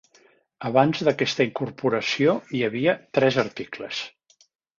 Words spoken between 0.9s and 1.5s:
d'aquesta